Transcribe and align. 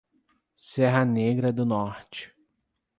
Serra 0.57 1.05
Negra 1.05 1.53
do 1.53 1.63
Norte 1.63 2.33